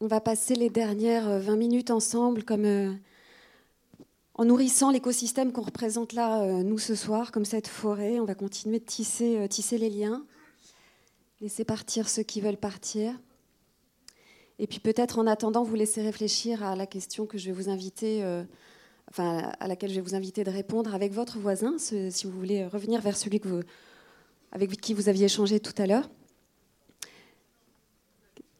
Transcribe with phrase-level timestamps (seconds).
[0.00, 2.98] on va passer les dernières 20 minutes ensemble comme
[4.34, 8.20] en nourrissant l'écosystème qu'on représente là, nous, ce soir, comme cette forêt.
[8.20, 10.24] On va continuer de tisser, tisser les liens,
[11.40, 13.14] laisser partir ceux qui veulent partir.
[14.58, 17.68] Et puis peut-être en attendant, vous laisser réfléchir à la question que je vais vous
[17.68, 18.42] inviter, euh,
[19.10, 22.66] enfin à laquelle je vais vous inviter de répondre avec votre voisin, si vous voulez
[22.66, 23.40] revenir vers celui
[24.50, 26.08] avec qui vous aviez échangé tout à l'heure.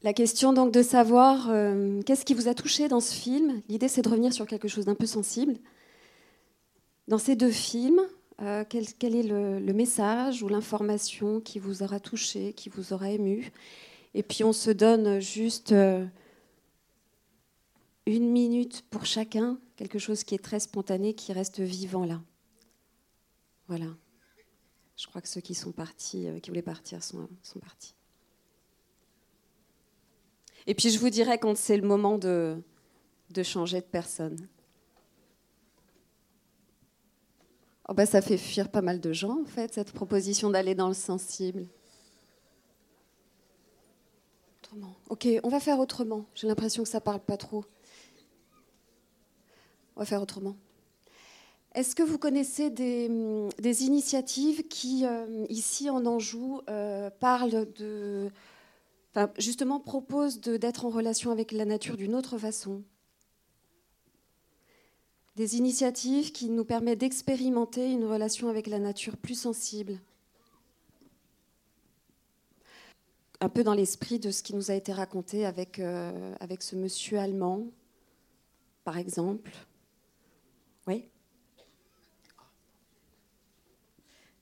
[0.03, 3.63] La question donc de savoir euh, qu'est-ce qui vous a touché dans ce film?
[3.69, 5.57] L'idée c'est de revenir sur quelque chose d'un peu sensible.
[7.09, 8.03] Dans ces deux films,
[8.41, 13.51] euh, quel, est le, message ou l'information qui vous aura touché, qui vous aura ému?
[14.15, 16.07] Et puis on se donne juste euh,
[18.07, 22.21] une minute pour chacun, quelque chose qui est très spontané, qui reste vivant là.
[23.67, 23.89] Voilà.
[24.97, 27.29] Je crois que ceux qui sont partis, qui voulaient partir, sont
[27.61, 27.98] partis.
[30.69, 32.63] Et puis je vous dirai quand c'est le moment de,
[33.43, 34.37] changer de personne.
[37.89, 40.89] Oh ben, ça fait fuir pas mal de gens, en fait, cette proposition d'aller dans
[40.89, 41.67] le sensible.
[45.09, 46.27] Ok, on va faire autrement.
[46.35, 47.65] J'ai l'impression que ça parle pas trop.
[49.97, 50.55] On va faire autrement.
[51.75, 58.31] Est-ce que vous connaissez des, hum, initiatives qui, euh, ici en Anjou, euh, parlent de.
[59.11, 62.83] Enfin, justement, proposent d'être en relation avec la nature d'une autre façon.
[65.37, 70.01] Des initiatives qui nous permettent d'expérimenter une relation avec la nature plus sensible.
[73.41, 76.75] Un peu dans l'esprit de ce qui nous a été raconté avec, euh, avec ce
[76.75, 77.69] monsieur allemand,
[78.85, 79.53] par exemple.
[80.89, 81.09] Oui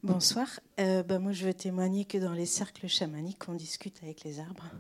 [0.07, 0.61] Bonsoir.
[0.79, 4.39] Euh, bah, moi, je veux témoigner que dans les cercles chamaniques, on discute avec les
[4.39, 4.71] arbres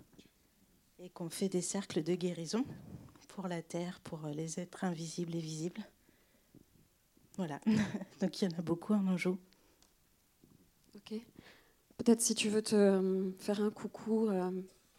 [1.01, 2.65] et qu'on fait des cercles de guérison
[3.27, 5.81] pour la terre, pour les êtres invisibles et visibles.
[7.37, 7.61] Voilà.
[8.21, 9.37] Donc, il y en a beaucoup en Anjou.
[10.95, 11.21] Ok.
[11.97, 14.53] Peut-être si tu veux te euh, faire un coucou, euh,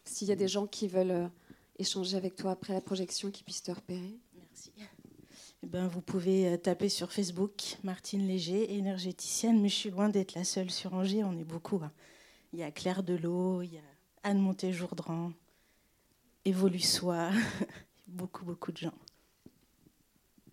[0.04, 1.30] s'il y a des gens qui veulent
[1.78, 4.18] échanger avec toi après la projection, qui puissent te repérer.
[4.36, 4.72] Merci.
[5.68, 10.34] Eh ben, vous pouvez taper sur Facebook Martine Léger, énergéticienne, mais je suis loin d'être
[10.34, 11.78] la seule sur Angers, on est beaucoup.
[11.84, 11.92] Hein.
[12.54, 13.82] Il y a Claire Delot, il y a
[14.22, 15.30] Anne Monté-Jourdran,
[16.46, 17.28] Évolu Soi,
[18.06, 18.94] beaucoup, beaucoup de gens.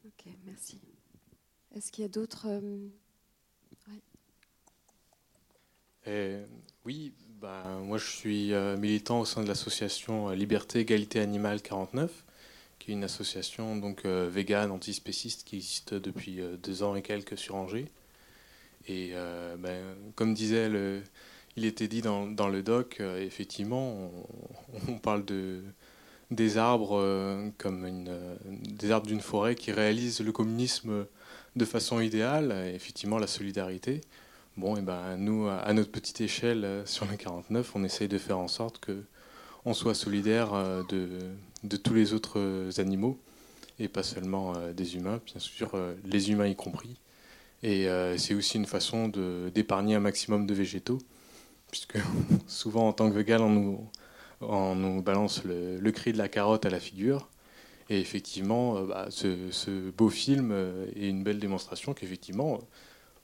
[0.05, 0.81] Ok, merci.
[1.73, 2.49] Est-ce qu'il y a d'autres
[6.85, 11.61] oui, bah, moi je suis euh, militant au sein de l'association euh, Liberté, Égalité Animale
[11.61, 12.24] 49,
[12.93, 17.87] une association donc euh, végane, antispéciste qui existe depuis deux ans et quelques sur Angers.
[18.87, 19.13] Et
[19.57, 19.83] ben,
[20.15, 20.69] comme disait
[21.57, 24.11] il était dit dans, dans le doc, effectivement,
[24.87, 25.63] on, parle de,
[26.29, 28.07] des arbres comme
[28.45, 31.07] des arbres d'une forêt qui réalisent le communisme
[31.55, 34.01] de façon idéale, effectivement la solidarité.
[34.57, 38.17] Bon, et ben nous, à notre petite échelle euh, sur le 49, on essaye de
[38.17, 39.03] faire en sorte que
[39.65, 40.83] on soit solidaire euh,
[41.63, 43.19] de, tous les autres animaux
[43.79, 45.71] et pas seulement euh, des humains, bien sûr,
[46.05, 46.95] les humains y compris.
[47.63, 47.87] Et
[48.17, 50.99] c'est aussi une façon d'épargner un maximum de végétaux,
[51.71, 51.97] puisque
[52.47, 53.41] souvent en tant que vegan,
[54.41, 57.27] on nous, balance le, cri de la carotte à la figure.
[57.89, 60.53] Et effectivement, bah, ce, beau film
[60.95, 62.59] est une belle démonstration qu'effectivement,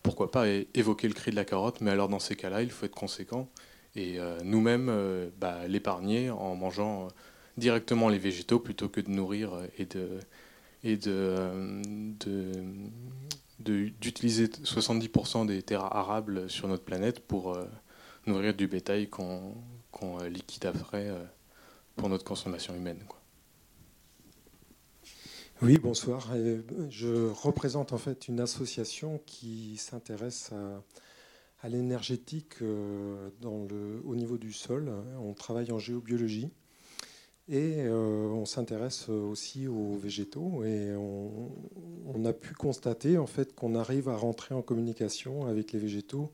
[0.02, 2.88] pourquoi pas évoquer le cri de la carotte, mais alors dans ces cas-là, il faut
[2.88, 3.48] être conséquent
[3.96, 7.08] et euh, nous-mêmes euh, bah, l'épargner en mangeant euh,
[7.58, 10.20] directement les végétaux plutôt que de nourrir et de
[13.60, 17.56] d'utiliser 70% des terres arables sur notre planète pour
[18.26, 19.54] nourrir du bétail qu'on,
[20.28, 21.12] liquide après
[21.96, 23.04] pour notre consommation humaine.
[23.08, 23.20] Quoi.
[25.62, 26.30] Oui, bonsoir.
[26.90, 30.82] Je représente en fait une association qui s'intéresse à,
[31.70, 33.30] l'énergétique euh,
[34.04, 34.92] au niveau du sol.
[35.20, 36.50] On travaille en géobiologie
[37.48, 43.74] et euh, on s'intéresse aussi aux végétaux et on, a pu constater en fait qu'on
[43.74, 46.32] arrive à rentrer en communication avec les végétaux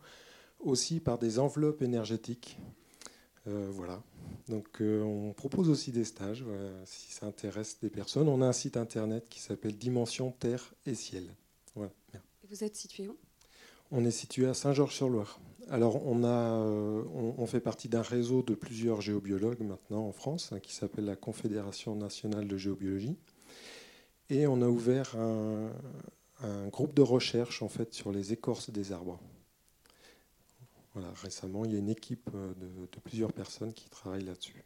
[0.59, 2.59] aussi par des enveloppes énergétiques.
[3.47, 4.03] Euh, voilà.
[4.50, 6.44] Donc on propose aussi des stages
[6.85, 8.27] si ça intéresse des personnes.
[8.27, 11.33] On a un site internet qui s'appelle Dimension Terre et Ciel.
[11.75, 13.18] vous êtes situé où?
[13.92, 15.39] On est situé à Saint-Georges-sur-Loire.
[15.69, 20.51] Alors on, a, euh, on, fait partie d'un réseau de plusieurs géobiologues maintenant en France
[20.54, 23.18] hein, qui s'appelle la Confédération nationale de géobiologie.
[24.30, 25.69] Et on a ouvert un,
[26.69, 29.19] groupe de recherche en fait sur les écorces des arbres
[31.22, 34.63] récemment, il y a une équipe euh, de, plusieurs personnes qui travaillent là-dessus.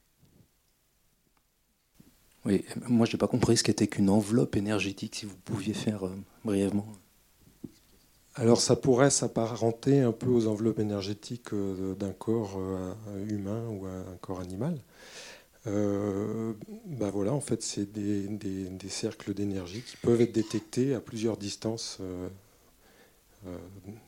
[2.45, 6.09] Oui, moi je n'ai pas compris ce qu'était qu'une enveloppe énergétique, si vous pouviez faire
[6.45, 6.88] brièvement.
[8.35, 12.93] Alors ça pourrait s'apparenter un peu aux enveloppes énergétiques euh, d'un corps euh,
[13.27, 14.77] humain ou un corps animal.
[15.65, 21.99] Bah voilà, en fait, c'est des, cercles d'énergie qui peuvent être détectés à plusieurs distances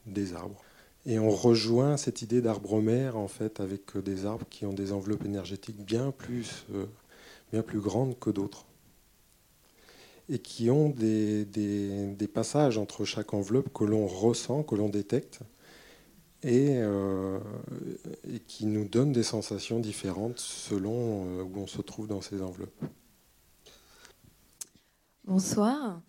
[0.07, 0.59] des arbres.
[1.05, 5.25] Et on rejoint cette idée d'arbre-mère en fait avec des arbres qui ont des enveloppes
[5.25, 6.65] énergétiques bien plus,
[7.51, 8.65] bien plus grandes que d'autres
[10.29, 11.45] et qui ont des,
[12.33, 15.39] passages entre chaque enveloppe que l'on ressent, que l'on détecte,
[16.43, 17.39] et, euh,
[18.47, 22.83] qui nous donnent des sensations différentes selon euh, où on se trouve dans ces enveloppes.
[25.25, 26.01] Bonsoir.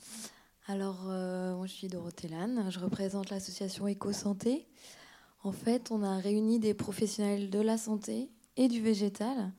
[0.67, 4.67] Alors, euh, moi je suis Dorothée Lannes, je représente l'association Éco-Santé.
[5.45, 9.53] En fait, on a réuni des professionnels de la santé et du végétal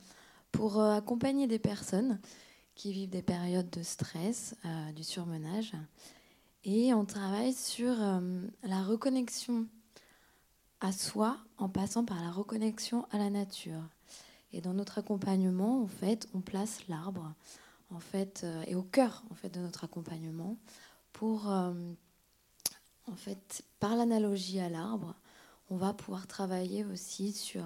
[0.52, 2.20] pour accompagner des personnes
[2.76, 5.72] qui vivent des périodes de stress, euh, du surmenage.
[6.66, 9.66] Et on travaille sur euh, la reconnexion
[10.82, 13.82] à soi en passant par la reconnexion à la nature.
[14.52, 17.34] Et dans notre accompagnement, en fait, on place l'arbre
[17.92, 20.58] en fait, euh, et au cœur en fait, de notre accompagnement
[21.14, 25.16] pour, en fait, par l'analogie à l'arbre,
[25.70, 27.66] on va pouvoir travailler aussi sur,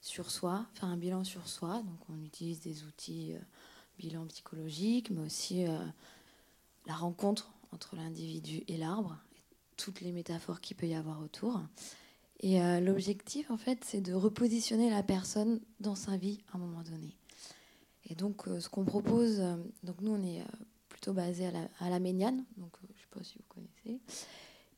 [0.00, 1.82] sur soi, faire un bilan sur soi.
[1.82, 3.34] Donc on utilise des outils
[3.98, 5.78] bilan psychologique, mais aussi euh,
[6.86, 9.18] la rencontre entre l'individu et l'arbre,
[9.76, 11.60] toutes les métaphores qu'il peut y avoir autour.
[12.40, 16.60] Et euh, l'objectif, en fait, c'est de repositionner la personne dans sa vie à un
[16.60, 17.16] moment donné.
[18.08, 19.42] Et donc, euh, ce qu'on propose,
[19.82, 20.44] donc nous, on est
[20.88, 21.46] plutôt basé
[21.80, 24.00] à la, Méniane, donc je ne sais pas si vous connaissez,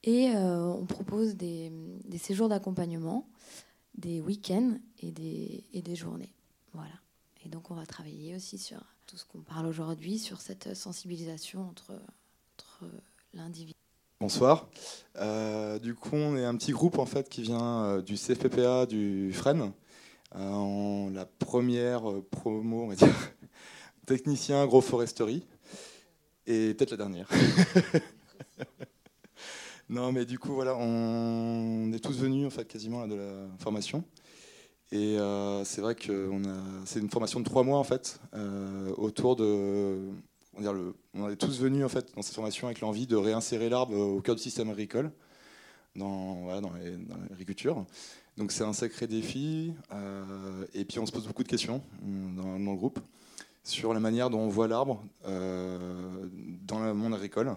[0.04, 1.70] et on propose des,
[2.04, 3.28] des séjours d'accompagnement,
[3.94, 6.32] des week-ends et des, et des journées.
[6.72, 6.94] Voilà.
[7.48, 11.66] Et donc, on va travailler aussi sur tout ce qu'on parle aujourd'hui sur cette sensibilisation
[11.66, 11.98] entre,
[13.32, 13.72] l'individu.
[14.20, 14.68] Bonsoir.
[15.16, 18.84] Euh, du coup, on est un petit groupe en fait qui vient euh, du CFPPA
[18.84, 19.72] du FREN.
[20.36, 23.16] Euh, en la première promo, on va dire,
[24.06, 25.46] technicien agroforesterie.
[26.46, 27.30] Et peut-être la dernière.
[29.88, 34.04] non, mais du coup, voilà, on est tous venus en fait quasiment de la formation.
[34.90, 36.30] Et euh, c'est vrai que
[36.86, 39.98] c'est une formation de trois mois en fait, euh, autour de.
[41.14, 44.20] On, est tous venus en fait dans cette formation avec l'envie de réinsérer l'arbre au
[44.20, 45.12] cœur du système agricole,
[45.94, 46.48] dans,
[47.28, 47.84] l'agriculture.
[48.36, 49.72] Donc c'est un sacré défi.
[49.92, 52.98] Euh, et puis on se pose beaucoup de questions dans, le groupe
[53.62, 57.54] sur la manière dont on voit l'arbre dans le monde agricole.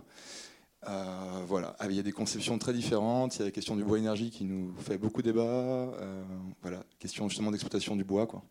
[0.87, 3.35] Euh, voilà, ah, il y a des conceptions très différentes.
[3.35, 5.41] Il y a la question du bois énergie qui nous fait beaucoup débat.
[5.41, 6.23] Euh,
[6.61, 8.43] voilà, question justement d'exploitation du bois, quoi.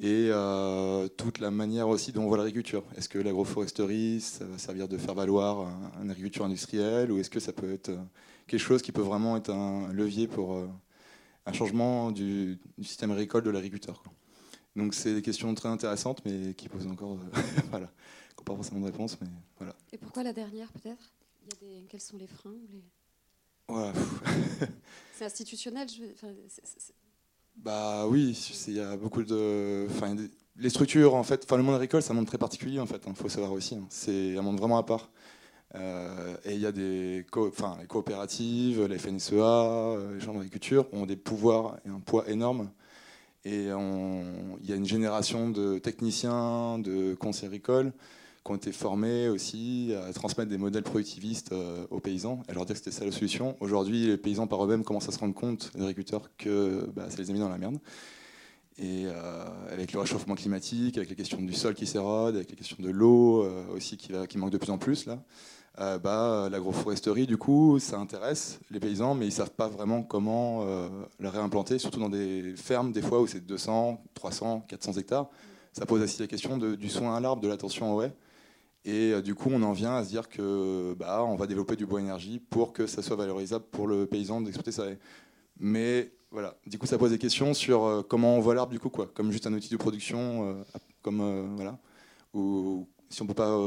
[0.00, 2.82] Et euh, toute la manière aussi dont on voit l'agriculture.
[2.96, 5.68] Est-ce que l'agroforesterie, ça va servir de faire valoir
[6.02, 7.90] une agriculture industrielle, ou est-ce que ça peut être
[8.46, 10.58] quelque chose qui peut vraiment être un levier pour
[11.44, 14.02] un changement du, système agricole de l'agriculteur.
[14.74, 17.18] Donc c'est des questions très intéressantes, mais qui posent encore,
[17.70, 17.90] voilà,
[18.44, 19.28] pas forcément de réponse, mais
[19.58, 19.74] voilà.
[19.92, 21.12] Et pourquoi la dernière peut-être?
[21.88, 22.54] Quels sont les freins
[25.12, 25.86] C'est institutionnel
[27.56, 28.36] Bah oui,
[28.66, 29.86] il y a beaucoup de.
[29.90, 30.16] Enfin,
[30.56, 33.00] les structures, en fait, enfin, le monde agricole, c'est un monde très particulier, en fait,
[33.04, 33.76] il hein, faut savoir aussi.
[33.76, 33.86] Hein.
[33.90, 35.10] C'est un monde vraiment à part.
[35.76, 40.86] Euh, et il y a des enfin, les coopératives, la FNSEA, euh, les gens d'agriculture
[40.92, 42.70] ont des pouvoirs et un poids énorme.
[43.44, 47.92] Et il y a une génération de techniciens, de conseillers agricoles
[48.44, 52.64] qui ont été formés aussi à transmettre des modèles productivistes euh, aux paysans, à leur
[52.64, 53.56] dire que c'était ça la solution.
[53.60, 57.18] Aujourd'hui, les paysans par eux-mêmes commencent à se rendre compte, les agriculteurs, que bah, ça
[57.18, 57.78] les a mis dans la merde.
[58.78, 62.56] Et euh, avec le réchauffement climatique, avec les questions du sol qui s'érode, avec les
[62.56, 65.22] questions de l'eau euh, aussi qui, manque de plus en plus, là,
[65.98, 70.66] bah, l'agroforesterie, du coup, ça intéresse les paysans, mais ils ne savent pas vraiment comment
[71.18, 75.30] la réimplanter, surtout dans des fermes, des fois où c'est 200, 300, 400 hectares.
[75.72, 78.12] Ça pose aussi la question du soin à l'arbre, de l'attention au haies.
[78.84, 81.76] Et euh, du coup, on en vient à se dire que bah, on va développer
[81.76, 84.98] du bois énergie pour que ça soit valorisable pour le paysan d'exploiter haie.
[85.58, 88.80] Mais voilà, du coup, ça pose des questions sur euh, comment on voit l'arbre du
[88.80, 90.64] coup, quoi, comme juste un outil de production, euh,
[91.02, 91.78] comme voilà,
[92.32, 93.58] ou si on peut pas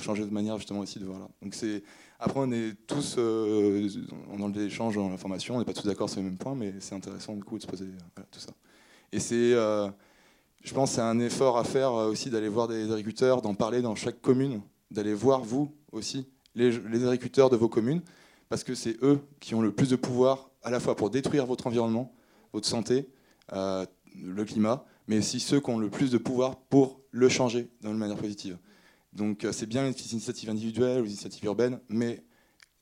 [0.00, 1.34] changer de manière justement aussi de voir l'arbre.
[1.42, 1.82] Donc c'est
[2.20, 6.26] après, on est tous dans l'échange, dans l'information, on n'est pas tous d'accord sur les
[6.26, 7.86] mêmes points, mais c'est intéressant du coup de se poser
[8.30, 8.52] tout ça.
[9.10, 9.54] Et c'est
[10.64, 13.54] je pense que c'est un effort à faire euh, aussi d'aller voir des agriculteurs, d'en
[13.54, 18.00] parler dans chaque commune, d'aller voir vous aussi, les, agriculteurs de vos communes,
[18.48, 21.44] parce que c'est eux qui ont le plus de pouvoir à la fois pour détruire
[21.44, 22.14] votre environnement,
[22.52, 23.08] votre santé,
[23.52, 23.84] euh,
[24.16, 27.98] le climat, mais aussi ceux qui ont le plus de pouvoir pour le changer d'une
[27.98, 28.56] manière positive.
[29.12, 32.24] Donc c'est bien les initiatives individuelles les initiatives urbaines, mais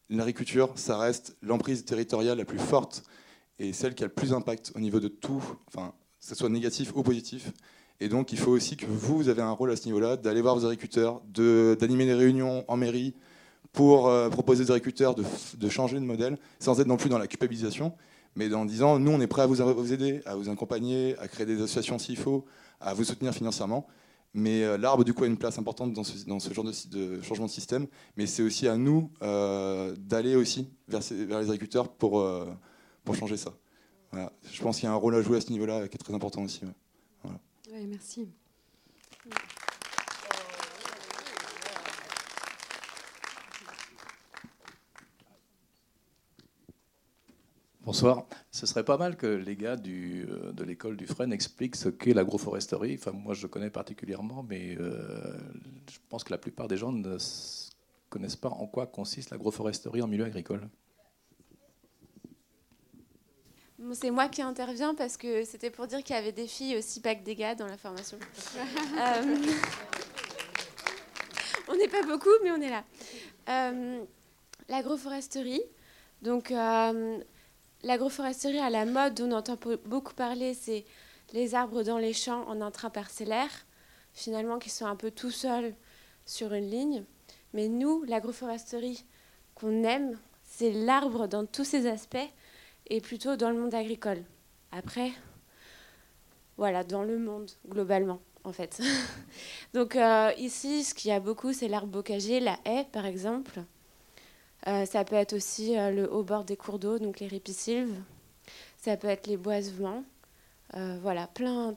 [0.09, 3.03] l'agriculture, ça reste l'emprise territoriale la plus forte
[3.59, 5.43] et celle qui a le plus d'impact au niveau de tout,
[6.23, 7.53] que ce soit négatif ou positif.
[8.01, 10.41] Et donc, il faut aussi que vous, vous avez un rôle à ce niveau-là, d'aller
[10.41, 13.15] voir vos agriculteurs, d'animer des réunions en mairie
[13.73, 15.25] pour euh, proposer aux agriculteurs de,
[15.57, 17.93] de, changer de modèle, sans être non plus dans la culpabilisation,
[18.37, 21.27] mais en disant, nous, on est prêt à vous, vous aider, à vous accompagner, à
[21.27, 22.45] créer des associations s'il faut,
[22.81, 23.87] à vous soutenir financièrement.
[24.35, 26.73] Mais euh, l'arbre, du coup, a une place importante dans ce, dans ce genre de,
[26.91, 27.87] de, changement de système.
[28.17, 32.25] Mais c'est aussi à nous euh, d'aller aussi vers, vers, les agriculteurs pour,
[33.05, 33.53] pour changer ça.
[34.13, 34.31] Voilà.
[34.51, 36.15] Je pense qu'il y a un rôle à jouer à ce niveau-là qui est très
[36.15, 36.65] important aussi.
[36.65, 36.73] Ouais.
[37.23, 37.39] Voilà.
[37.73, 38.29] Oui, merci.
[47.85, 48.27] Bonsoir.
[48.53, 51.89] Ce serait pas mal que les gars du, euh, de l'école du Fresne expliquent ce
[51.89, 52.97] qu'est l'agroforesterie.
[52.99, 55.37] Enfin, moi, je connais particulièrement, mais euh,
[55.91, 57.17] je pense que la plupart des gens ne
[58.09, 60.69] connaissent pas en quoi consiste l'agroforesterie en milieu agricole.
[63.95, 67.01] C'est moi qui interviens parce que c'était pour dire qu'il y avait des filles aussi
[67.01, 68.19] pas que des gars dans la formation.
[68.99, 69.37] euh,
[71.69, 72.85] on n'est pas beaucoup, mais on est là.
[73.49, 74.05] Euh,
[74.69, 75.63] l'agroforesterie,
[76.23, 77.19] donc euh,
[77.85, 80.85] L'agroforesterie à la mode, on entend beaucoup parler, c'est
[81.33, 83.51] les arbres dans les champs en intraparcellaire,
[84.13, 85.75] finalement qui sont un peu tout seuls
[86.25, 87.05] sur une ligne.
[87.55, 89.05] Mais nous, l'agroforesterie
[89.57, 92.17] qu'on aime, c'est l'arbre dans tous ses aspects
[92.93, 94.23] et plutôt dans le monde agricole.
[94.71, 95.13] Après,
[96.59, 98.83] voilà, dans le monde globalement, en fait.
[99.73, 103.63] Donc euh, ici, ce qu'il y a beaucoup, c'est l'arbre bocager, la haie, par exemple.
[104.67, 107.97] Euh, ça peut être aussi euh, le haut bord des cours d'eau, donc les ripisylves.
[108.77, 110.05] Ça peut être les boisements.
[111.03, 111.77] Voilà, plein.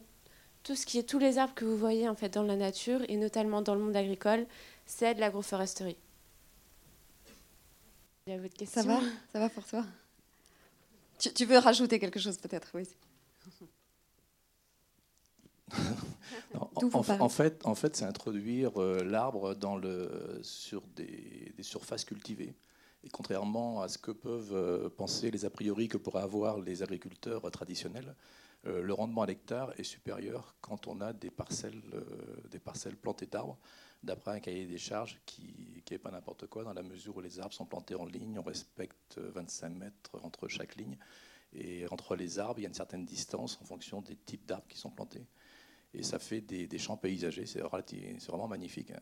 [0.63, 3.01] Tout ce qui est tous les arbres que vous voyez en fait dans la nature
[3.09, 4.47] et notamment dans le monde agricole,
[4.85, 5.97] c'est de l'agroforesterie.
[8.65, 8.99] Ça va?
[9.33, 9.83] Ça va pour toi?
[11.19, 12.69] Tu, tu, veux rajouter quelque chose peut-être?
[12.73, 12.87] Oui.
[16.53, 21.63] non, en, en, fait, en fait c'est introduire euh, l'arbre dans le, sur des, des,
[21.63, 22.55] surfaces cultivées.
[23.03, 26.83] Et contrairement à ce que peuvent euh, penser les a priori que pourraient avoir les
[26.83, 28.15] agriculteurs traditionnels,
[28.67, 31.81] euh, le rendement à l'hectare est supérieur quand on a des parcelles,
[32.51, 33.57] des parcelles plantées d'arbres,
[34.05, 37.39] d'après un cahier des charges qui n'est pas n'importe quoi, dans la mesure où les
[37.39, 40.97] arbres sont plantés en ligne, on respecte 25 mètres entre chaque ligne,
[41.53, 44.67] et entre les arbres, il y a une certaine distance en fonction des types d'arbres
[44.67, 45.25] qui sont plantés.
[45.93, 48.91] Et ça fait des, des champs paysagers, c'est vraiment magnifique.
[48.91, 48.99] Hein.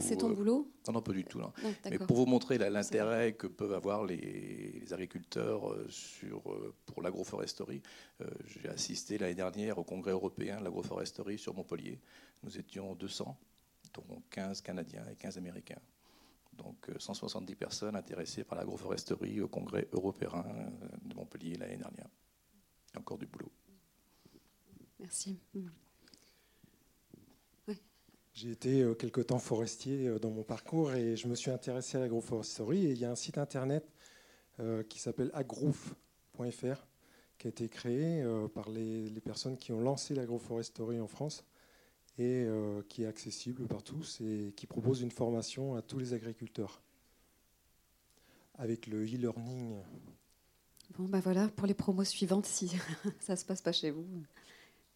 [0.00, 1.38] C'est ton boulot Non, non, pas du tout.
[1.38, 1.52] Non.
[1.62, 6.42] Non, Mais pour vous montrer l'intérêt que peuvent avoir les, les agriculteurs sur,
[6.84, 7.82] pour l'agroforesterie,
[8.20, 12.00] euh, j'ai assisté l'année dernière au congrès européen de l'agroforesterie sur Montpellier.
[12.42, 13.36] Nous étions 200,
[14.04, 15.80] dont 15 Canadiens et 15 Américains.
[16.54, 20.44] Donc 170 personnes intéressées par l'agroforesterie au congrès européen
[21.02, 22.08] de Montpellier l'année dernière.
[22.88, 23.52] Il y a encore du boulot.
[24.98, 25.38] Merci.
[28.36, 31.96] J'ai été euh, quelque temps forestier euh, dans mon parcours et je me suis intéressé
[31.96, 32.84] à l'agroforesterie.
[32.84, 33.90] Et il y a un site internet
[34.60, 36.86] euh, qui s'appelle agroof.fr
[37.38, 38.24] qui a été créé
[38.54, 41.44] par les, personnes qui ont lancé l'agroforesterie en France
[42.18, 42.46] et
[42.88, 46.80] qui est accessible par tous et qui propose une formation à tous les agriculteurs
[48.58, 49.76] avec le e-learning.
[50.98, 52.68] Bon, ben voilà, pour les promos suivantes, si
[53.20, 54.06] ça ne se passe pas chez vous,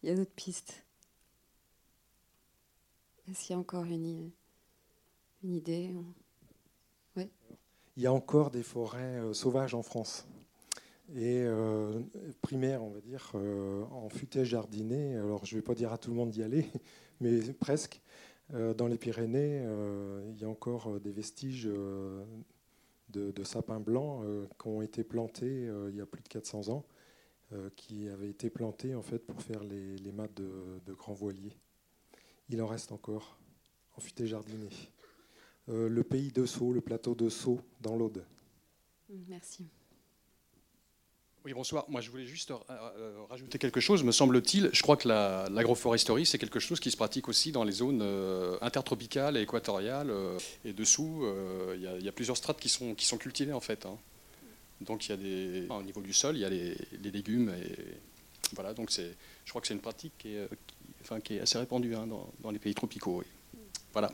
[0.01, 0.83] il y a d'autres pistes.
[3.29, 4.31] Est-ce qu'il y a encore une,
[5.43, 5.93] une idée?
[7.15, 7.29] Oui.
[7.97, 10.25] Il y a encore des forêts euh, sauvages en France.
[11.15, 12.01] Et euh,
[12.41, 15.15] primaires, on va dire, euh, en futaie jardinée.
[15.17, 16.65] Alors, je ne vais pas dire à tout le monde d'y aller,
[17.21, 18.01] mais presque.
[18.53, 19.63] Euh, dans les Pyrénées,
[20.29, 21.69] il y a encore des vestiges
[23.09, 24.25] de, sapins blancs
[24.59, 26.85] qui ont été plantés il y a plus de 400 ans,
[27.77, 31.55] qui avaient été plantés en fait pour faire les, les mâts de, de grands voiliers
[32.51, 33.37] il en reste encore
[33.95, 34.69] en futé jardiné.
[35.69, 38.25] Euh, le pays de Sceaux, le plateau de Sceaux, dans l'Aude.
[39.27, 39.67] Merci.
[41.43, 41.85] Oui, bonsoir.
[41.87, 44.03] Moi, je voulais juste euh, rajouter quelque chose.
[44.03, 47.71] Me semble-t-il, je crois que l'agroforesterie, c'est quelque chose qui se pratique aussi dans les
[47.71, 50.11] zones euh, intertropicales et équatoriales.
[50.11, 51.25] Euh, et dessous,
[51.75, 53.87] il y, a plusieurs strates qui sont, cultivées, en fait.
[53.87, 53.97] Hein.
[54.81, 57.49] Donc, il y a des, au niveau du sol, il y a les, légumes.
[57.49, 57.75] Et
[58.53, 62.59] voilà, donc je crois que c'est une pratique qui est, assez répandu hein, dans, les
[62.59, 63.17] pays tropicaux.
[63.19, 63.25] Oui.
[63.93, 64.11] Voilà.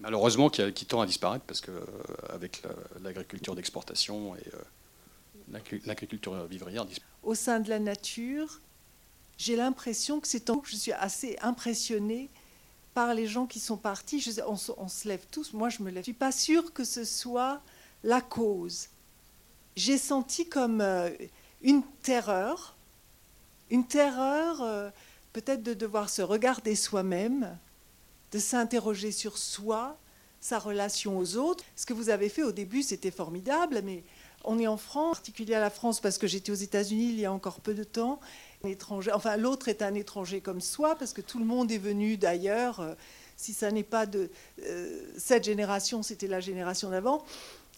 [0.00, 4.58] Malheureusement, qui, qui, tend à disparaître parce qu'avec euh, l'agriculture d'exportation et euh,
[5.48, 6.86] l'agriculture vivrière.
[7.22, 8.60] Au sein de la nature,
[9.36, 10.62] j'ai l'impression que c'est en...
[10.64, 12.30] je suis assez impressionnée
[12.94, 14.24] par les gens qui sont partis.
[14.46, 15.96] on, se lève tous, moi je me lève.
[15.96, 17.60] Je ne suis pas sûre que ce soit
[18.02, 18.88] la cause.
[19.76, 21.10] J'ai senti comme euh,
[21.62, 22.76] une terreur,
[23.70, 24.90] une terreur euh,
[25.32, 27.58] peut-être de devoir se regarder soi-même,
[28.30, 29.98] de s'interroger sur soi,
[30.40, 31.64] sa relation aux autres.
[31.74, 34.04] Ce que vous avez fait au début, c'était formidable, mais
[34.44, 37.20] on est en France, en particulier à la France, parce que j'étais aux États-Unis il
[37.20, 38.20] y a encore peu de temps.
[39.38, 42.80] L'autre est un étranger comme soi, parce que tout le monde est venu d'ailleurs.
[42.80, 42.94] Euh,
[43.36, 44.30] si ça n'est pas de
[44.62, 47.24] euh, cette génération, c'était la génération d'avant.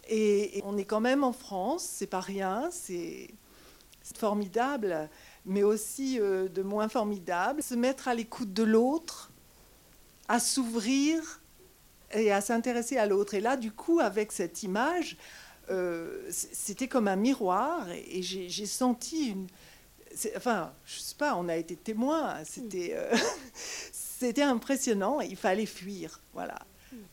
[0.09, 3.31] Et, on est quand même en France, c'est pas rien, c'est
[4.17, 5.09] formidable,
[5.45, 7.63] mais aussi euh, de moins formidable.
[7.63, 9.33] Se mettre à l'écoute de l'autre,
[10.29, 11.41] à s'ouvrir
[12.13, 13.35] et à s'intéresser à l'autre.
[13.35, 15.17] Et là, du coup, avec cette image,
[16.31, 19.47] c'était comme un miroir et, j'ai senti une.
[20.37, 23.15] Enfin, je sais pas, on a été témoins, c'était euh,
[23.93, 26.21] c'était impressionnant, il fallait fuir.
[26.33, 26.59] Voilà.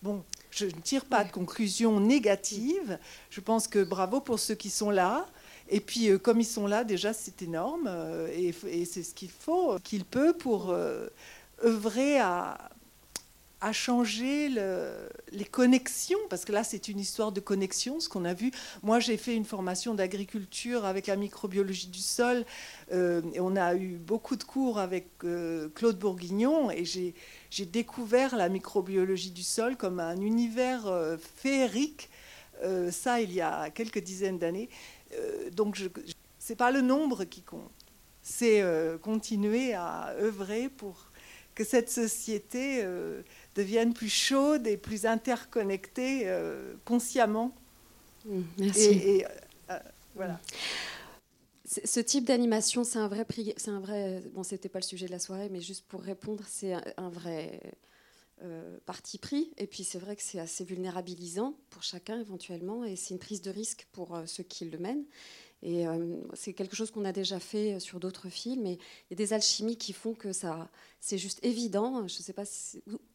[0.01, 2.98] Bon, je ne tire pas de conclusion négative.
[3.29, 5.27] Je pense que bravo pour ceux qui sont là.
[5.69, 7.89] Et puis, euh, comme ils sont là, déjà, c'est énorme.
[8.31, 10.74] et, et c'est ce qu'il faut, qu'il peut pour
[11.63, 12.57] œuvrer à,
[13.63, 18.34] à changer les connexions, parce que là, c'est une histoire de connexion, ce qu'on a
[18.34, 18.51] vu.
[18.82, 22.43] Moi, j'ai fait une formation d'agriculture avec la microbiologie du sol,
[22.91, 28.36] euh, et on a eu beaucoup de cours avec euh, Claude Bourguignon, et j'ai découvert
[28.36, 32.10] la microbiologie du sol comme un univers euh, féerique,
[32.91, 34.70] ça, il y a quelques dizaines d'années.
[35.51, 37.72] donc, ce n'est pas le nombre qui compte,
[38.22, 38.63] c'est
[39.01, 41.12] continuer à œuvrer pour
[41.55, 42.86] que cette société
[43.55, 47.55] deviennent plus chaudes et plus interconnectées euh, consciemment.
[48.25, 48.89] Mmh, merci.
[48.89, 49.25] Et,
[49.69, 49.79] euh,
[50.15, 50.39] voilà.
[51.65, 53.25] Ce type d'animation, c'est un vrai,
[53.57, 54.22] c'est un vrai.
[54.33, 57.60] Bon, c'était pas le sujet de la soirée, mais juste pour répondre, c'est un, vrai
[58.43, 59.51] euh, parti pris.
[59.57, 63.41] Et puis c'est vrai que c'est assez vulnérabilisant pour chacun éventuellement, et c'est une prise
[63.41, 65.06] de risque pour ceux qui le mènent.
[65.63, 68.65] Et euh, c'est quelque chose qu'on a déjà fait sur d'autres films.
[68.65, 72.06] Et il y a des alchimies qui font que ça, c'est juste évident.
[72.08, 72.43] Je ne sais pas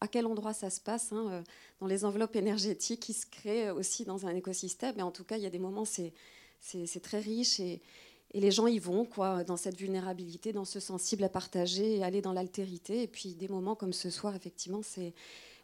[0.01, 1.41] à quel endroit ça se passe, hein, euh,
[1.79, 4.95] dans les enveloppes énergétiques qui se créent aussi dans un écosystème.
[4.97, 6.11] Mais en tout cas, il y a des moments, c'est,
[6.59, 7.81] c'est, très riche et,
[8.35, 12.21] les gens y vont, quoi, dans cette vulnérabilité, dans ce sensible à partager et aller
[12.21, 13.01] dans l'altérité.
[13.01, 15.13] Et puis des moments comme ce soir, effectivement, c'est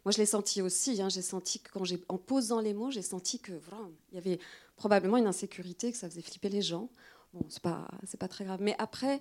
[0.04, 1.02] moi, je l'ai senti aussi.
[1.02, 1.08] Hein.
[1.08, 1.70] j'ai senti que
[2.08, 4.38] en posant les mots, j'ai senti que voilà, il y avait
[4.76, 6.88] probablement une insécurité, que ça faisait flipper les gens.
[7.34, 8.60] Bon, c'est pas, pas très grave.
[8.62, 9.20] Mais après,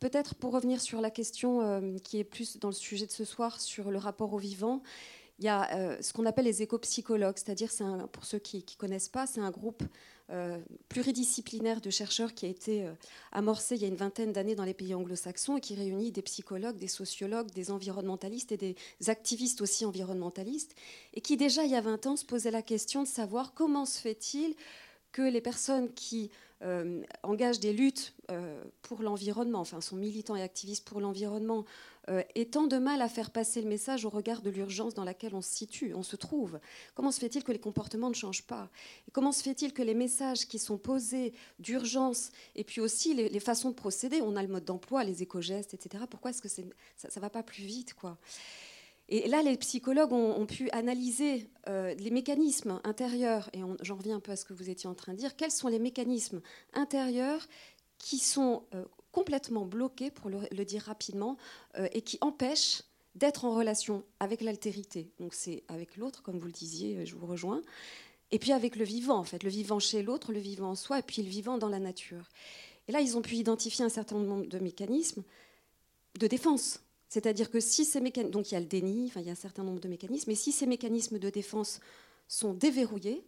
[0.00, 3.24] peut-être pour revenir sur la question euh, qui est plus dans le sujet de ce
[3.24, 4.82] soir, sur le rapport au vivant,
[5.38, 8.78] il y a euh, ce qu'on appelle les éco-psychologues, c'est-à-dire, c'est pour ceux qui ne
[8.78, 9.82] connaissent pas, c'est un groupe
[10.30, 12.86] euh, pluridisciplinaire de chercheurs qui a été
[13.32, 16.22] amorcé il y a une vingtaine d'années dans les pays anglo-saxons et qui réunit des
[16.22, 18.76] psychologues, des sociologues, des environnementalistes et des
[19.08, 20.76] activistes aussi environnementalistes,
[21.14, 23.84] et qui déjà il y a 20 ans se posait la question de savoir comment
[23.84, 24.54] se fait-il
[25.12, 26.30] que les personnes qui
[26.62, 28.14] euh, engagent des luttes
[28.80, 31.66] pour l'environnement, enfin sont militants et activistes pour l'environnement,
[32.08, 35.04] euh, et tant de mal à faire passer le message au regard de l'urgence dans
[35.04, 36.58] laquelle on se situe, on se trouve.
[36.94, 38.70] Comment se fait-il que les comportements ne changent pas?
[39.06, 43.40] Et Comment se fait-il que les messages qui sont posés d'urgence et puis aussi les,
[43.40, 46.04] façons de procéder, on a le mode d'emploi, les éco-gestes, etc.
[46.10, 48.18] Pourquoi est-ce que ça ne va pas plus vite quoi?
[49.14, 54.20] Et là, les psychologues ont, pu analyser euh, les mécanismes intérieurs, et j'en reviens un
[54.20, 56.40] peu à ce que vous étiez en train de dire, quels sont les mécanismes
[56.72, 57.46] intérieurs
[57.98, 61.36] qui sont euh, complètement bloqué, pour le, dire rapidement,
[61.76, 65.12] euh, et qui empêche d'être en relation avec l'altérité.
[65.20, 67.60] Donc c'est avec l'autre, comme vous le disiez, je vous rejoins.
[68.30, 71.00] Et puis avec le vivant, en fait, le vivant chez l'autre, le vivant en soi,
[71.00, 72.30] et puis le vivant dans la nature.
[72.88, 75.22] Et là, ils ont pu identifier un certain nombre de mécanismes
[76.18, 76.80] de défense.
[77.12, 79.32] C'est-à-dire que si ces mécanismes, donc il y a le déni, enfin il y a
[79.32, 81.80] un certain nombre de mécanismes, mais si ces mécanismes de défense
[82.26, 83.22] sont déverrouillés,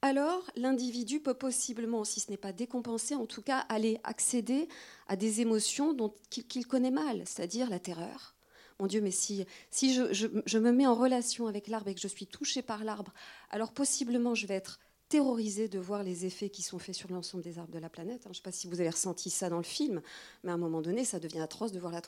[0.00, 4.68] alors l'individu peut possiblement, si ce n'est pas décompensé, en tout cas aller accéder
[5.08, 5.96] à des émotions
[6.30, 8.36] qu'il connaît mal, c'est-à-dire la terreur.
[8.78, 12.06] Mon Dieu, mais si, si je, me mets en relation avec l'arbre et que je
[12.06, 13.12] suis touchée par l'arbre,
[13.50, 14.78] alors possibement je vais être
[15.10, 18.22] terrorisée de voir les effets qui sont faits sur l'ensemble des arbres de la planète.
[18.24, 20.00] Je ne sais pas si vous avez ressenti ça dans le film,
[20.44, 22.00] mais à un moment donné, ça devient atroce de voir la,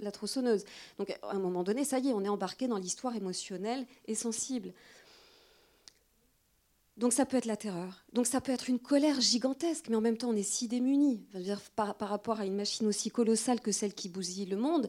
[0.00, 0.64] la tronçonneuse.
[0.98, 4.14] Donc à un moment donné, ça y est, on est embarqué dans l'histoire émotionnelle et
[4.14, 4.72] sensible.
[6.96, 8.04] Donc ça peut être la terreur.
[8.14, 11.20] Donc ça peut être une colère gigantesque, mais en même temps on est si démunis
[11.76, 14.88] par, rapport à une machine aussi colossale que celle qui bousille le monde.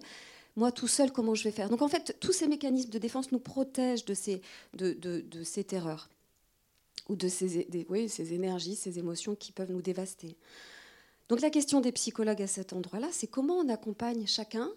[0.55, 1.69] Moi tout seul, comment je vais faire?
[1.69, 4.41] Donc en fait, tous ces mécanismes de défense nous protègent de ces,
[4.73, 6.09] de, ces terreurs
[7.09, 7.59] ou de ces,
[8.33, 10.35] énergies, ces émotions qui peuvent nous dévaster.
[11.29, 14.71] Donc la question des psychologues à cet endroit-là, c'est comment on accompagne chacun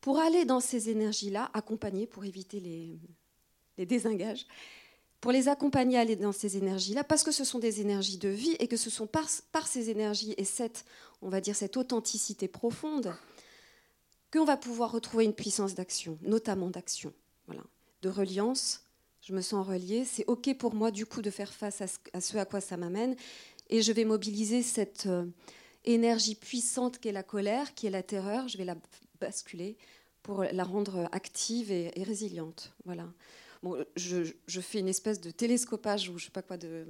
[0.00, 4.46] pour aller dans ces énergies-là, accompagner, pour éviter les, désengages,
[5.20, 8.28] pour les accompagner à aller dans ces énergies-là, parce que ce sont des énergies de
[8.28, 10.86] vie et que ce sont par, par ces énergies et cette,
[11.20, 13.14] on va dire, cette authenticité profonde
[14.32, 17.12] qu'on va pouvoir retrouver une puissance d'action, notamment d'action,
[17.46, 17.62] voilà,
[18.02, 18.84] de reliance.
[19.20, 21.86] Je me sens reliée, c'est ok pour moi du coup de faire face à
[22.20, 23.16] ce à, quoi ça m'amène,
[23.68, 25.26] et je vais mobiliser cette euh,
[25.84, 28.48] énergie puissante qu'est la colère, qui est la terreur.
[28.48, 28.76] Je vais la
[29.20, 29.76] basculer
[30.22, 32.74] pour la rendre active et, résiliente.
[32.84, 33.06] Voilà.
[33.62, 34.24] Bon, je,
[34.60, 36.86] fais une espèce de télescopage ou je sais pas quoi de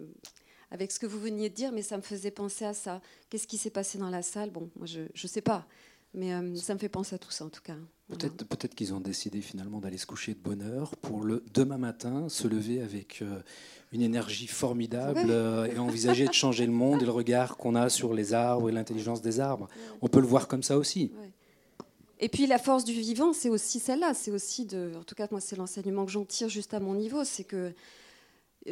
[0.73, 3.01] avec ce que vous veniez de dire, mais ça me faisait penser à ça.
[3.29, 4.51] Qu'est-ce qui s'est passé dans la salle?
[4.51, 5.67] Bon, moi je ne sais pas.
[6.13, 7.77] Mais euh, ça me fait penser à tout ça en tout cas.
[8.09, 11.79] Peut-être peut qu'ils ont décidé finalement d'aller se coucher de bonne heure pour le demain
[11.79, 13.41] matin se lever avec euh,
[13.93, 17.89] une énergie formidable euh, et envisager de changer le monde et le regard qu'on a
[17.89, 19.69] sur les arbres et l'intelligence des arbres.
[20.03, 21.13] On peut le voir comme ça aussi.
[22.19, 24.13] Et puis la force du vivant, c'est aussi celle-là.
[24.13, 26.95] C'est aussi de, en tout cas moi c'est l'enseignement que j'en tire juste à mon
[26.95, 27.73] niveau, c'est que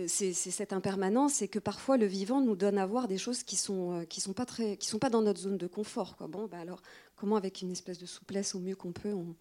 [0.07, 3.57] c'est cette impermanence, c'est que parfois le vivant nous donne à voir des choses qui
[3.57, 6.16] sont euh, qui sont pas très, qui sont pas dans notre zone de confort.
[6.29, 6.83] Bon, bah alors
[7.16, 9.35] comment avec une espèce de souplesse au mieux qu'on peut, on,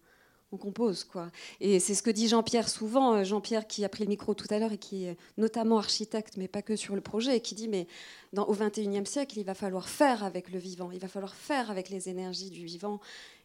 [0.56, 1.30] compose quoi.
[1.60, 3.12] Et c'est ce que dit Jean-Pierre souvent.
[3.12, 6.38] Euh, Jean-Pierre qui a pris le micro tout à l'heure et qui est notamment architecte,
[6.38, 7.86] mais pas que sur le projet, et qui dit mais
[8.32, 11.70] dans, au 21e siècle, il va falloir faire avec le vivant, il va falloir faire
[11.70, 13.00] avec les énergies du vivant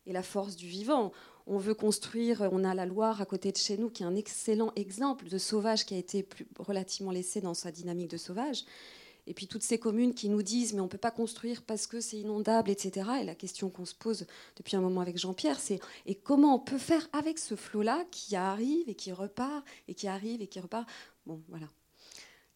[0.07, 1.11] et la force du vivant
[1.45, 4.15] on veut construire, on a la Loire à côté de chez nous, qui est un
[4.15, 6.27] excellent exemple de sauvage qui a été
[6.57, 8.63] relativement laissé dans sa dynamique de sauvage.
[9.25, 11.87] Et puis toutes ces communes qui nous disent mais on ne peut pas construire parce
[11.87, 13.09] que c'est inondable, etc.
[13.21, 14.25] Et la question qu'on se pose
[14.57, 18.35] depuis un moment avec Jean-Pierre, c'est et comment on peut faire avec ce flot-là qui
[18.35, 20.87] arrive et qui repart et qui arrive et qui repart?
[21.25, 21.67] Bon, voilà.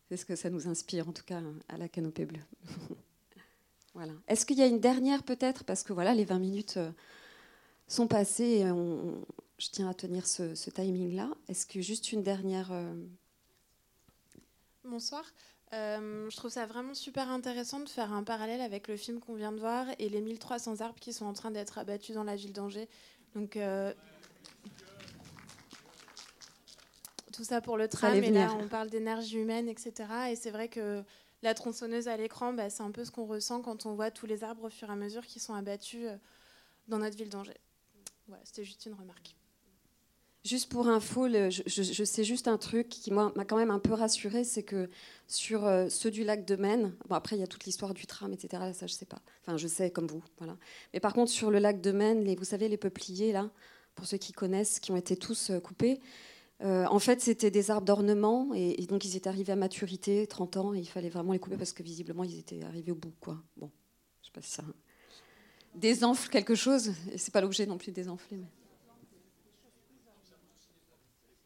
[0.10, 2.44] C'est ce que ça nous inspire en tout cas à la canopée bleue.
[3.94, 4.14] voilà.
[4.28, 5.64] Est-ce qu'il y a une dernière peut-être?
[5.64, 6.78] Parce que voilà, les 20 minutes...
[6.78, 6.92] Euh,
[7.88, 8.66] sont passés et
[9.58, 11.30] je tiens à tenir ce, timing-là.
[11.48, 12.72] Est-ce que juste une dernière...
[12.72, 12.94] Euh,
[14.84, 15.24] Bonsoir.
[15.74, 19.36] Euh, je trouve ça vraiment super intéressant de faire un parallèle avec le film qu'on
[19.36, 22.36] vient de voir et les 1300 arbres qui sont en train d'être abattus dans la
[22.36, 22.88] ville d'Angers.
[23.36, 23.94] Donc, euh,
[27.34, 29.94] tout ça pour le tram, et là on parle d'énergie humaine, etc.
[30.32, 31.04] Et c'est vrai que
[31.44, 34.26] la tronçonneuse à l'écran, bah, c'est un peu ce qu'on ressent quand on voit tous
[34.26, 36.08] les arbres au fur et à mesure qui sont abattus
[36.88, 37.60] dans notre ville d'Angers.
[38.44, 39.36] C'était juste une remarque.
[40.44, 44.46] Juste pour info, je, sais juste un truc qui m'a quand même un peu rassuré,
[44.46, 44.90] c'est que
[45.28, 48.06] sur euh, ceux du lac de Maine, bon après il y a toute l'histoire du
[48.06, 48.72] tram, etc.
[48.74, 49.22] ça je sais pas.
[49.42, 50.56] Enfin je sais comme vous, voilà.
[50.94, 53.52] Mais par contre sur le lac de Maine, vous savez les peupliers là,
[53.96, 56.00] pour ceux qui connaissent, qui ont été tous euh, coupés.
[56.64, 60.58] Euh, en fait, c'était des arbres d'ornement et, donc ils étaient arrivés à maturité, 30
[60.58, 63.14] ans, et il fallait vraiment les couper parce que visiblement ils étaient arrivés au bout,
[63.20, 63.44] quoi.
[63.58, 63.70] Bon,
[64.22, 64.64] je sais pas si ça
[65.76, 68.38] désenfle quelque chose, et c'est pas l'objet non plus de désenfler.
[68.38, 68.48] Mais...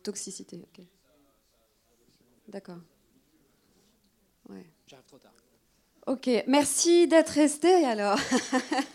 [0.03, 0.85] Toxicité, ok.
[2.47, 2.79] D'accord.
[4.49, 4.65] Ouais.
[4.87, 5.31] J'arrive trop tard.
[6.07, 8.17] Ok, merci d'être resté alors.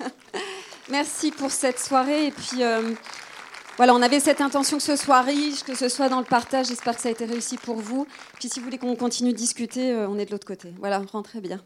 [0.91, 2.27] merci pour cette soirée.
[2.27, 2.93] Et puis, euh,
[3.77, 6.67] voilà, on avait cette intention que ce soit riche, que ce soit dans le partage.
[6.67, 8.07] J'espère que ça a été réussi pour vous.
[8.35, 10.75] Puis, si vous voulez qu'on continue de discuter, euh, on est de l'autre côté.
[10.79, 11.63] Voilà, rentrez bien.